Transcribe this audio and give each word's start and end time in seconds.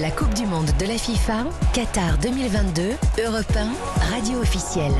La 0.00 0.10
Coupe 0.10 0.34
du 0.34 0.44
Monde 0.44 0.70
de 0.80 0.86
la 0.86 0.98
FIFA, 0.98 1.44
Qatar 1.72 2.18
2022, 2.18 2.82
Europe 3.24 3.44
1, 3.56 4.10
radio 4.10 4.40
officielle. 4.40 4.94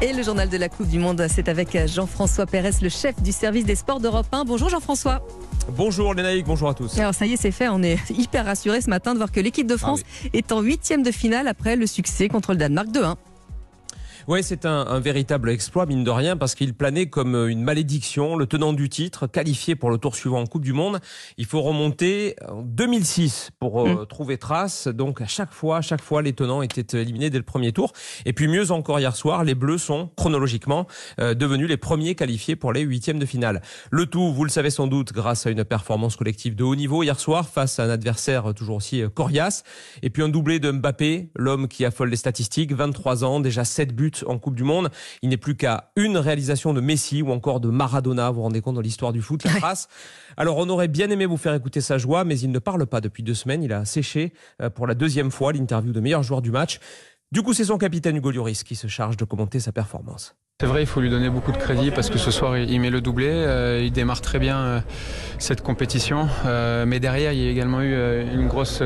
Et 0.00 0.14
le 0.14 0.22
journal 0.22 0.48
de 0.48 0.56
la 0.56 0.70
Coupe 0.70 0.86
du 0.86 0.98
Monde, 0.98 1.26
c'est 1.28 1.50
avec 1.50 1.76
Jean-François 1.86 2.46
Pérez, 2.46 2.70
le 2.80 2.88
chef 2.88 3.20
du 3.20 3.30
service 3.30 3.66
des 3.66 3.74
sports 3.74 4.00
d'Europe 4.00 4.28
1. 4.32 4.44
Bonjour 4.44 4.70
Jean-François. 4.70 5.20
Bonjour 5.76 6.14
Lénaïque, 6.14 6.46
bonjour 6.46 6.70
à 6.70 6.74
tous. 6.74 6.98
Alors 6.98 7.14
ça 7.14 7.26
y 7.26 7.34
est, 7.34 7.36
c'est 7.36 7.50
fait. 7.50 7.68
On 7.68 7.82
est 7.82 7.98
hyper 8.10 8.46
rassurés 8.46 8.80
ce 8.80 8.88
matin 8.88 9.12
de 9.12 9.18
voir 9.18 9.30
que 9.30 9.40
l'équipe 9.40 9.66
de 9.66 9.76
France 9.76 10.00
est 10.32 10.50
en 10.50 10.62
huitième 10.62 11.02
de 11.02 11.10
finale 11.10 11.46
après 11.46 11.76
le 11.76 11.86
succès 11.86 12.28
contre 12.28 12.52
le 12.52 12.58
Danemark 12.58 12.88
2-1. 12.88 13.16
Oui, 14.30 14.44
c'est 14.44 14.64
un, 14.64 15.00
véritable 15.00 15.50
exploit, 15.50 15.86
mine 15.86 16.04
de 16.04 16.10
rien, 16.10 16.36
parce 16.36 16.54
qu'il 16.54 16.72
planait 16.72 17.06
comme 17.06 17.34
une 17.48 17.64
malédiction. 17.64 18.36
Le 18.36 18.46
tenant 18.46 18.72
du 18.72 18.88
titre, 18.88 19.26
qualifié 19.26 19.74
pour 19.74 19.90
le 19.90 19.98
tour 19.98 20.14
suivant 20.14 20.38
en 20.38 20.46
Coupe 20.46 20.62
du 20.62 20.72
Monde, 20.72 21.00
il 21.36 21.46
faut 21.46 21.60
remonter 21.62 22.36
en 22.48 22.62
2006 22.62 23.50
pour 23.58 23.80
euh, 23.80 24.02
mm. 24.02 24.06
trouver 24.06 24.38
trace. 24.38 24.86
Donc 24.86 25.20
à 25.20 25.26
chaque 25.26 25.52
fois, 25.52 25.78
à 25.78 25.80
chaque 25.80 26.00
fois, 26.00 26.22
les 26.22 26.32
tenants 26.32 26.62
étaient 26.62 27.00
éliminés 27.00 27.28
dès 27.28 27.38
le 27.38 27.44
premier 27.44 27.72
tour. 27.72 27.92
Et 28.24 28.32
puis 28.32 28.46
mieux 28.46 28.70
encore 28.70 29.00
hier 29.00 29.16
soir, 29.16 29.42
les 29.42 29.56
Bleus 29.56 29.78
sont 29.78 30.10
chronologiquement 30.16 30.86
euh, 31.18 31.34
devenus 31.34 31.68
les 31.68 31.76
premiers 31.76 32.14
qualifiés 32.14 32.54
pour 32.54 32.72
les 32.72 32.82
huitièmes 32.82 33.18
de 33.18 33.26
finale. 33.26 33.62
Le 33.90 34.06
tout, 34.06 34.32
vous 34.32 34.44
le 34.44 34.50
savez 34.50 34.70
sans 34.70 34.86
doute, 34.86 35.12
grâce 35.12 35.48
à 35.48 35.50
une 35.50 35.64
performance 35.64 36.14
collective 36.14 36.54
de 36.54 36.62
haut 36.62 36.76
niveau 36.76 37.02
hier 37.02 37.18
soir 37.18 37.48
face 37.48 37.80
à 37.80 37.82
un 37.82 37.90
adversaire 37.90 38.54
toujours 38.54 38.76
aussi 38.76 39.02
euh, 39.02 39.08
coriace. 39.08 39.64
Et 40.04 40.10
puis 40.10 40.22
un 40.22 40.28
doublé 40.28 40.60
de 40.60 40.70
Mbappé, 40.70 41.30
l'homme 41.34 41.66
qui 41.66 41.84
affole 41.84 42.10
les 42.10 42.16
statistiques, 42.16 42.72
23 42.72 43.24
ans, 43.24 43.40
déjà 43.40 43.64
7 43.64 43.92
buts 43.92 44.19
en 44.26 44.38
Coupe 44.38 44.54
du 44.54 44.64
Monde. 44.64 44.90
Il 45.22 45.28
n'est 45.28 45.36
plus 45.36 45.56
qu'à 45.56 45.92
une 45.96 46.16
réalisation 46.16 46.72
de 46.72 46.80
Messi 46.80 47.22
ou 47.22 47.30
encore 47.30 47.60
de 47.60 47.68
Maradona. 47.68 48.30
Vous 48.30 48.36
vous 48.36 48.42
rendez 48.42 48.60
compte 48.60 48.74
dans 48.74 48.80
l'histoire 48.80 49.12
du 49.12 49.22
foot, 49.22 49.44
la 49.44 49.52
trace. 49.54 49.88
Alors 50.36 50.58
on 50.58 50.68
aurait 50.68 50.88
bien 50.88 51.10
aimé 51.10 51.26
vous 51.26 51.36
faire 51.36 51.54
écouter 51.54 51.80
sa 51.80 51.98
joie, 51.98 52.24
mais 52.24 52.38
il 52.38 52.50
ne 52.50 52.58
parle 52.58 52.86
pas 52.86 53.00
depuis 53.00 53.22
deux 53.22 53.34
semaines. 53.34 53.62
Il 53.62 53.72
a 53.72 53.84
séché 53.84 54.32
euh, 54.62 54.70
pour 54.70 54.86
la 54.86 54.94
deuxième 54.94 55.30
fois 55.30 55.52
l'interview 55.52 55.92
de 55.92 56.00
meilleur 56.00 56.22
joueur 56.22 56.42
du 56.42 56.50
match. 56.50 56.80
Du 57.32 57.42
coup, 57.42 57.52
c'est 57.54 57.64
son 57.64 57.78
capitaine 57.78 58.16
Hugo 58.16 58.32
Lloris 58.32 58.64
qui 58.64 58.74
se 58.74 58.88
charge 58.88 59.16
de 59.16 59.24
commenter 59.24 59.60
sa 59.60 59.70
performance. 59.70 60.34
C'est 60.60 60.66
vrai, 60.66 60.82
il 60.82 60.86
faut 60.86 61.00
lui 61.00 61.08
donner 61.08 61.30
beaucoup 61.30 61.52
de 61.52 61.56
crédit 61.56 61.90
parce 61.90 62.10
que 62.10 62.18
ce 62.18 62.30
soir, 62.30 62.58
il 62.58 62.78
met 62.82 62.90
le 62.90 63.00
doublé. 63.00 63.30
Euh, 63.30 63.82
il 63.82 63.92
démarre 63.92 64.20
très 64.20 64.38
bien 64.38 64.58
euh, 64.58 64.80
cette 65.38 65.62
compétition. 65.62 66.28
Euh, 66.44 66.84
mais 66.86 67.00
derrière, 67.00 67.32
il 67.32 67.42
y 67.42 67.48
a 67.48 67.50
également 67.50 67.80
eu 67.80 67.94
une 68.34 68.46
grosse 68.46 68.82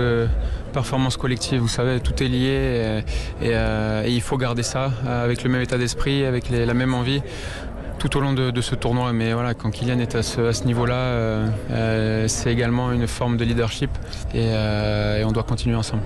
performance 0.73 1.17
collective. 1.17 1.61
Vous 1.61 1.67
savez, 1.67 1.99
tout 1.99 2.23
est 2.23 2.29
lié 2.29 3.03
et, 3.43 3.53
il 4.07 4.21
faut 4.21 4.37
garder 4.37 4.63
ça 4.63 4.93
avec 5.05 5.43
le 5.43 5.51
même 5.51 5.63
état 5.63 5.77
d'esprit, 5.77 6.25
avec 6.25 6.49
la 6.49 6.75
même 6.75 6.95
envie 6.95 7.23
tout 7.99 8.17
au 8.19 8.21
long 8.21 8.35
de, 8.35 8.61
ce 8.61 8.77
tournoi. 8.77 9.13
Mais 9.13 9.33
voilà, 9.33 9.55
quand 9.55 9.73
Kylian 9.73 9.99
est 9.99 10.15
à 10.15 10.23
ce, 10.23 10.65
niveau-là, 10.67 11.49
c'est 12.29 12.53
également 12.53 12.93
une 12.93 13.09
forme 13.09 13.37
de 13.37 13.45
leadership 13.45 13.91
et 14.33 14.53
on 15.25 15.33
doit 15.33 15.43
continuer 15.43 15.75
ensemble. 15.75 16.05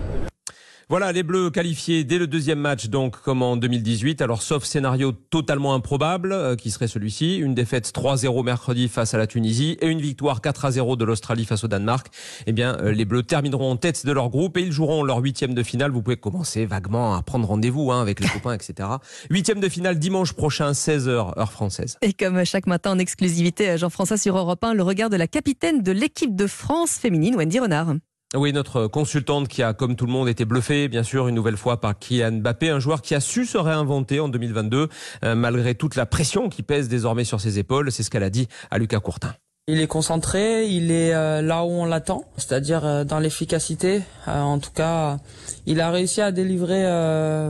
Voilà, 0.91 1.13
les 1.13 1.23
Bleus 1.23 1.51
qualifiés 1.51 2.03
dès 2.03 2.17
le 2.17 2.27
deuxième 2.27 2.61
match, 2.61 2.87
donc 2.87 3.21
comme 3.21 3.43
en 3.43 3.59
2018. 3.59 4.23
Alors, 4.23 4.41
sauf 4.41 4.65
scénario 4.65 5.13
totalement 5.13 5.75
improbable, 5.75 6.33
euh, 6.33 6.57
qui 6.57 6.71
serait 6.71 6.89
celui-ci, 6.89 7.37
une 7.37 7.55
défaite 7.55 7.93
3-0 7.95 8.43
mercredi 8.43 8.89
face 8.89 9.13
à 9.13 9.19
la 9.19 9.27
Tunisie 9.27 9.77
et 9.83 9.87
une 9.89 10.01
victoire 10.01 10.41
4-0 10.41 10.97
de 10.97 11.05
l'Australie 11.05 11.45
face 11.45 11.63
au 11.63 11.69
Danemark. 11.69 12.07
Eh 12.47 12.53
bien, 12.53 12.79
euh, 12.81 12.93
les 12.93 13.05
Bleus 13.05 13.23
termineront 13.23 13.71
en 13.71 13.77
tête 13.77 14.07
de 14.07 14.13
leur 14.13 14.31
groupe 14.31 14.57
et 14.57 14.63
ils 14.63 14.73
joueront 14.73 15.03
leur 15.05 15.19
huitième 15.19 15.53
de 15.53 15.63
finale. 15.63 15.91
Vous 15.91 16.01
pouvez 16.01 16.17
commencer 16.17 16.65
vaguement 16.65 17.15
à 17.15 17.21
prendre 17.21 17.47
rendez-vous 17.47 17.93
hein, 17.93 18.01
avec 18.01 18.19
les 18.21 18.29
copains, 18.29 18.55
etc. 18.55 18.89
Huitième 19.29 19.61
de 19.61 19.69
finale 19.69 19.99
dimanche 19.99 20.33
prochain, 20.33 20.73
16h, 20.73 21.39
heure 21.39 21.53
française. 21.53 21.99
Et 22.01 22.15
comme 22.15 22.43
chaque 22.47 22.67
matin 22.67 22.93
en 22.93 22.99
exclusivité, 22.99 23.77
Jean-François 23.77 24.17
sur 24.17 24.39
Europe 24.39 24.65
1, 24.65 24.73
le 24.73 24.83
regard 24.83 25.11
de 25.11 25.17
la 25.19 25.27
capitaine 25.27 25.83
de 25.83 25.93
l'équipe 25.93 26.35
de 26.35 26.47
France 26.47 26.93
féminine, 26.93 27.37
Wendy 27.37 27.61
Renard. 27.61 27.93
Oui, 28.35 28.53
notre 28.53 28.89
consultante 28.89 29.49
qui 29.49 29.63
a, 29.63 29.73
comme 29.73 29.97
tout 29.97 30.05
le 30.05 30.13
monde, 30.13 30.29
été 30.29 30.45
bluffée, 30.45 30.89
bien 30.89 31.03
sûr, 31.03 31.29
une 31.29 31.35
nouvelle 31.35 31.57
fois 31.57 31.81
par 31.81 31.99
Kylian 31.99 32.33
Mbappé, 32.33 32.69
un 32.69 32.79
joueur 32.79 33.01
qui 33.01 33.15
a 33.15 33.21
su 33.21 33.47
se 33.47 33.57
réinventer 33.57 34.21
en 34.21 34.29
2022, 34.29 34.89
euh, 35.25 35.35
malgré 35.35 35.75
toute 35.75 35.97
la 35.97 36.05
pression 36.05 36.51
qui 36.51 36.63
pèse 36.63 36.89
désormais 36.89 37.25
sur 37.25 37.41
ses 37.41 37.59
épaules. 37.59 37.91
C'est 37.91 38.03
ce 38.03 38.11
qu'elle 38.11 38.23
a 38.23 38.29
dit 38.29 38.47
à 38.71 38.77
Lucas 38.77 39.01
Courtin. 39.01 39.35
Il 39.67 39.81
est 39.81 39.87
concentré, 39.87 40.69
il 40.69 40.91
est 40.91 41.15
euh, 41.15 41.41
là 41.41 41.65
où 41.65 41.71
on 41.71 41.87
l'attend, 41.87 42.25
c'est-à-dire 42.37 42.85
euh, 42.85 43.05
dans 43.05 43.19
l'efficacité. 43.19 44.03
en 44.27 44.59
tout 44.59 44.73
cas, 44.73 45.17
il 45.65 45.81
a 45.81 45.91
réussi 45.91 46.21
à 46.21 46.31
délivrer 46.31 46.83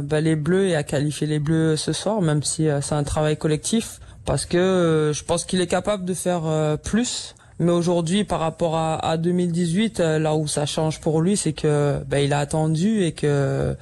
bah, 0.04 0.20
les 0.20 0.36
Bleus 0.36 0.68
et 0.68 0.76
à 0.76 0.84
qualifier 0.84 1.26
les 1.26 1.40
Bleus 1.40 1.76
ce 1.76 1.92
soir, 1.92 2.22
même 2.22 2.44
si 2.44 2.68
c'est 2.82 2.94
un 2.94 3.04
travail 3.04 3.36
collectif, 3.36 3.98
parce 4.24 4.46
que 4.46 5.10
je 5.12 5.24
pense 5.24 5.44
qu'il 5.44 5.60
est 5.60 5.66
capable 5.66 6.04
de 6.04 6.14
faire 6.14 6.78
plus 6.84 7.34
mais 7.60 7.72
aujourd'hui, 7.72 8.24
par 8.24 8.40
rapport 8.40 8.76
à, 8.76 8.96
à 9.04 9.16
2018, 9.16 10.00
euh, 10.00 10.18
là 10.18 10.34
où 10.36 10.46
ça 10.46 10.66
change 10.66 11.00
pour 11.00 11.20
lui, 11.20 11.36
c'est 11.36 11.52
que 11.52 11.98
bah, 12.06 12.20
il 12.20 12.32
a 12.32 12.38
attendu 12.38 13.02
et 13.02 13.12
que 13.12 13.74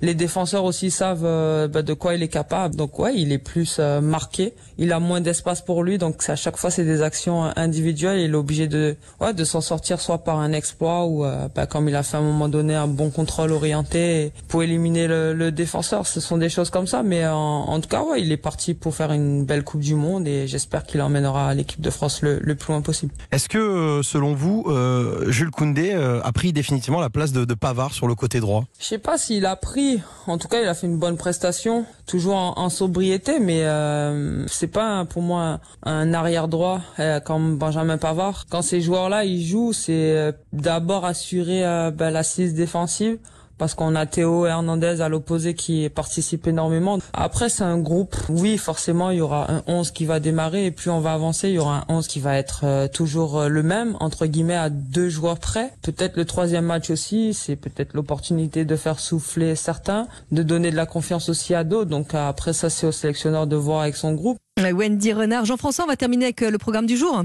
les 0.00 0.14
défenseurs 0.14 0.64
aussi 0.64 0.90
savent 0.90 1.68
bah, 1.68 1.82
de 1.82 1.92
quoi 1.92 2.14
il 2.14 2.22
est 2.22 2.28
capable. 2.28 2.74
Donc 2.76 2.98
ouais, 2.98 3.14
il 3.16 3.32
est 3.32 3.38
plus 3.38 3.76
euh, 3.78 4.00
marqué. 4.00 4.54
Il 4.78 4.92
a 4.92 5.00
moins 5.00 5.20
d'espace 5.20 5.60
pour 5.60 5.82
lui, 5.82 5.98
donc 5.98 6.16
à 6.28 6.36
chaque 6.36 6.56
fois 6.56 6.70
c'est 6.70 6.84
des 6.84 7.02
actions 7.02 7.50
individuelles. 7.56 8.20
Il 8.20 8.32
est 8.32 8.36
obligé 8.36 8.66
de 8.66 8.96
ouais 9.20 9.34
de 9.34 9.44
s'en 9.44 9.60
sortir 9.60 10.00
soit 10.00 10.18
par 10.18 10.38
un 10.38 10.52
exploit 10.52 11.06
ou 11.06 11.24
bah, 11.54 11.66
comme 11.66 11.88
il 11.88 11.96
a 11.96 12.02
fait 12.02 12.16
à 12.16 12.20
un 12.20 12.22
moment 12.22 12.48
donné 12.48 12.74
un 12.74 12.86
bon 12.86 13.10
contrôle 13.10 13.52
orienté 13.52 14.32
pour 14.46 14.62
éliminer 14.62 15.08
le, 15.08 15.34
le 15.34 15.50
défenseur. 15.50 16.06
Ce 16.06 16.20
sont 16.20 16.38
des 16.38 16.48
choses 16.48 16.70
comme 16.70 16.86
ça, 16.86 17.02
mais 17.02 17.26
en, 17.26 17.36
en, 17.36 17.80
tout 17.80 17.88
cas 17.88 18.02
ouais, 18.04 18.22
il 18.22 18.30
est 18.30 18.36
parti 18.36 18.74
pour 18.74 18.94
faire 18.94 19.12
une 19.12 19.44
belle 19.44 19.64
Coupe 19.64 19.80
du 19.80 19.94
Monde 19.94 20.28
et 20.28 20.46
j'espère 20.46 20.84
qu'il 20.84 21.02
emmènera 21.02 21.52
l'équipe 21.54 21.80
de 21.80 21.90
France 21.90 22.22
le, 22.22 22.38
le 22.40 22.54
plus 22.54 22.72
loin 22.72 22.80
possible. 22.80 23.12
Est-ce 23.30 23.48
que, 23.48 23.58
euh, 23.58 24.02
selon 24.02 24.34
vous, 24.34 24.64
euh, 24.68 25.30
Jules 25.30 25.50
Koundé 25.50 25.92
euh, 25.92 26.20
a 26.22 26.32
pris 26.32 26.52
définitivement 26.52 27.00
la 27.00 27.10
place 27.10 27.32
de, 27.32 27.44
de 27.44 27.54
Pavard 27.54 27.92
sur 27.92 28.08
le 28.08 28.14
côté 28.14 28.40
droit? 28.40 28.64
Je 28.80 28.86
sais 28.86 28.98
pas 28.98 29.18
s'il 29.18 29.44
a 29.44 29.54
pris. 29.56 30.00
En 30.26 30.38
tout 30.38 30.48
cas, 30.48 30.62
il 30.62 30.66
a 30.66 30.74
fait 30.74 30.86
une 30.86 30.98
bonne 30.98 31.16
prestation, 31.16 31.84
toujours 32.06 32.36
en, 32.36 32.68
sobriété, 32.70 33.38
mais 33.38 33.64
euh, 33.64 34.46
c'est 34.46 34.68
pas 34.68 35.04
pour 35.04 35.22
moi 35.22 35.60
un, 35.82 36.14
arrière 36.14 36.48
droit 36.48 36.80
comme 37.24 37.58
Benjamin 37.58 37.98
Pavard. 37.98 38.46
Quand 38.50 38.62
ces 38.62 38.80
joueurs-là 38.80 39.24
ils 39.24 39.44
jouent, 39.44 39.72
c'est 39.72 40.32
d'abord 40.52 41.04
assurer 41.04 41.62
bah, 41.94 42.10
l'assise 42.10 42.54
défensive 42.54 43.18
parce 43.58 43.74
qu'on 43.74 43.94
a 43.94 44.06
Théo 44.06 44.46
Hernandez 44.46 45.00
à 45.00 45.08
l'opposé 45.08 45.54
qui 45.54 45.88
participe 45.88 46.46
énormément. 46.46 46.98
Après, 47.12 47.48
c'est 47.48 47.64
un 47.64 47.78
groupe. 47.78 48.16
Oui, 48.28 48.56
forcément, 48.56 49.10
il 49.10 49.18
y 49.18 49.20
aura 49.20 49.50
un 49.50 49.62
11 49.66 49.90
qui 49.90 50.06
va 50.06 50.20
démarrer 50.20 50.66
et 50.66 50.70
plus 50.70 50.90
on 50.90 51.00
va 51.00 51.12
avancer, 51.12 51.48
il 51.48 51.54
y 51.54 51.58
aura 51.58 51.84
un 51.88 51.94
11 51.94 52.06
qui 52.06 52.20
va 52.20 52.36
être 52.36 52.60
euh, 52.64 52.88
toujours 52.88 53.38
euh, 53.38 53.48
le 53.48 53.62
même, 53.62 53.96
entre 54.00 54.26
guillemets, 54.26 54.54
à 54.54 54.70
deux 54.70 55.08
joueurs 55.08 55.38
près. 55.38 55.72
Peut-être 55.82 56.16
le 56.16 56.24
troisième 56.24 56.64
match 56.64 56.90
aussi, 56.90 57.34
c'est 57.34 57.56
peut-être 57.56 57.94
l'opportunité 57.94 58.64
de 58.64 58.76
faire 58.76 59.00
souffler 59.00 59.54
certains, 59.56 60.06
de 60.32 60.42
donner 60.42 60.70
de 60.70 60.76
la 60.76 60.86
confiance 60.86 61.28
aussi 61.28 61.54
à 61.54 61.64
d'autres. 61.64 61.90
Donc 61.90 62.14
après, 62.14 62.52
ça, 62.52 62.70
c'est 62.70 62.86
au 62.86 62.92
sélectionneur 62.92 63.46
de 63.46 63.56
voir 63.56 63.82
avec 63.82 63.96
son 63.96 64.12
groupe. 64.14 64.38
Wendy 64.58 65.12
Renard, 65.12 65.44
Jean-François, 65.44 65.84
on 65.84 65.88
va 65.88 65.96
terminer 65.96 66.26
avec 66.26 66.42
euh, 66.42 66.50
le 66.50 66.58
programme 66.58 66.86
du 66.86 66.96
jour. 66.96 67.24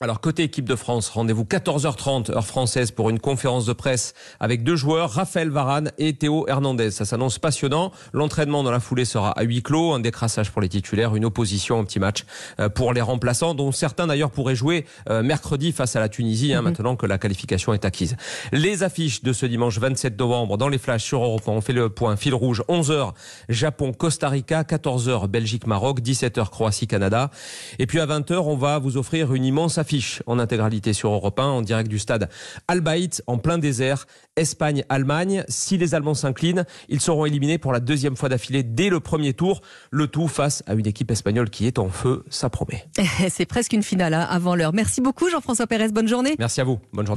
Alors 0.00 0.20
côté 0.20 0.42
équipe 0.42 0.68
de 0.68 0.74
France, 0.74 1.08
rendez-vous 1.08 1.44
14h30 1.44 2.32
heure 2.32 2.46
française 2.46 2.90
pour 2.90 3.10
une 3.10 3.20
conférence 3.20 3.64
de 3.64 3.72
presse 3.72 4.12
avec 4.40 4.64
deux 4.64 4.74
joueurs, 4.74 5.12
Raphaël 5.12 5.50
Varane 5.50 5.92
et 5.98 6.14
Théo 6.14 6.46
Hernandez. 6.48 6.90
Ça 6.90 7.04
s'annonce 7.04 7.38
passionnant. 7.38 7.92
L'entraînement 8.12 8.64
dans 8.64 8.72
la 8.72 8.80
foulée 8.80 9.04
sera 9.04 9.30
à 9.30 9.44
huis 9.44 9.62
clos, 9.62 9.92
un 9.92 10.00
décrassage 10.00 10.50
pour 10.50 10.60
les 10.60 10.68
titulaires, 10.68 11.14
une 11.14 11.24
opposition 11.24 11.78
au 11.78 11.84
petit 11.84 12.00
match 12.00 12.24
euh, 12.58 12.68
pour 12.68 12.92
les 12.92 13.02
remplaçants, 13.02 13.54
dont 13.54 13.70
certains 13.70 14.08
d'ailleurs 14.08 14.32
pourraient 14.32 14.56
jouer 14.56 14.84
euh, 15.10 15.22
mercredi 15.22 15.70
face 15.70 15.94
à 15.94 16.00
la 16.00 16.08
Tunisie, 16.08 16.54
hein, 16.54 16.58
mhm. 16.58 16.64
maintenant 16.64 16.96
que 16.96 17.06
la 17.06 17.16
qualification 17.16 17.72
est 17.72 17.84
acquise. 17.84 18.16
Les 18.50 18.82
affiches 18.82 19.22
de 19.22 19.32
ce 19.32 19.46
dimanche 19.46 19.78
27 19.78 20.18
novembre 20.18 20.58
dans 20.58 20.68
les 20.68 20.78
flashs 20.78 21.04
sur 21.04 21.22
Europe, 21.22 21.46
on 21.46 21.60
fait 21.60 21.72
le 21.72 21.88
point 21.88 22.16
fil 22.16 22.34
rouge 22.34 22.64
11h 22.68 23.12
Japon-Costa 23.48 24.28
Rica, 24.28 24.64
14h 24.64 25.28
Belgique-Maroc, 25.28 26.00
17h 26.00 26.50
Croatie-Canada. 26.50 27.30
Et 27.78 27.86
puis 27.86 28.00
à 28.00 28.06
20h, 28.06 28.38
on 28.38 28.56
va 28.56 28.80
vous 28.80 28.96
offrir 28.96 29.32
une 29.32 29.44
immense 29.44 29.78
affiche 29.84 30.22
en 30.26 30.38
intégralité 30.38 30.94
sur 30.94 31.10
Europe 31.10 31.38
1 31.38 31.44
en 31.44 31.60
direct 31.60 31.90
du 31.90 31.98
stade 31.98 32.30
Albaït 32.68 33.22
en 33.26 33.36
plein 33.36 33.58
désert, 33.58 34.06
Espagne-Allemagne. 34.34 35.44
Si 35.46 35.76
les 35.76 35.94
Allemands 35.94 36.14
s'inclinent, 36.14 36.64
ils 36.88 37.02
seront 37.02 37.26
éliminés 37.26 37.58
pour 37.58 37.70
la 37.70 37.80
deuxième 37.80 38.16
fois 38.16 38.30
d'affilée 38.30 38.62
dès 38.62 38.88
le 38.88 38.98
premier 39.00 39.34
tour. 39.34 39.60
Le 39.90 40.06
tout 40.06 40.26
face 40.26 40.62
à 40.66 40.72
une 40.72 40.86
équipe 40.86 41.10
espagnole 41.10 41.50
qui 41.50 41.66
est 41.66 41.78
en 41.78 41.90
feu, 41.90 42.24
ça 42.30 42.48
promet. 42.48 42.86
C'est 43.28 43.44
presque 43.44 43.74
une 43.74 43.82
finale 43.82 44.14
hein, 44.14 44.26
avant 44.30 44.54
l'heure. 44.54 44.72
Merci 44.72 45.02
beaucoup 45.02 45.28
Jean-François 45.28 45.66
Pérez, 45.66 45.88
bonne 45.88 46.08
journée. 46.08 46.34
Merci 46.38 46.62
à 46.62 46.64
vous, 46.64 46.78
bonne 46.94 47.06
journée. 47.06 47.12